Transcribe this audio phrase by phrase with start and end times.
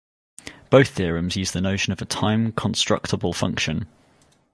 [0.71, 3.85] Both theorems use the notion of a time-constructible function.